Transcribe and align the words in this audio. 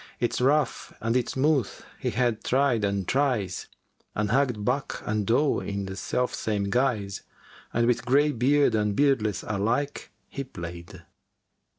Its 0.19 0.41
rough 0.41 0.91
and 0.99 1.15
its 1.15 1.33
smooth 1.33 1.69
he 1.99 2.09
had 2.09 2.43
tried 2.43 2.83
and 2.83 3.07
tries 3.07 3.67
* 3.89 4.15
And 4.15 4.31
hugged 4.31 4.65
buck 4.65 5.03
and 5.05 5.27
doe 5.27 5.59
in 5.59 5.85
the 5.85 5.95
self 5.95 6.33
same 6.33 6.71
guise 6.71 7.21
And 7.71 7.85
with 7.85 8.03
greybeard 8.03 8.73
and 8.73 8.95
beardless 8.95 9.43
alike 9.47 10.09
he 10.27 10.43
play'd." 10.43 11.03